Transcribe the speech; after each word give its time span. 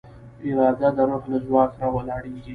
اراده 0.45 0.87
د 0.97 0.99
روح 1.09 1.23
له 1.31 1.37
ځواک 1.47 1.71
راولاړېږي. 1.81 2.49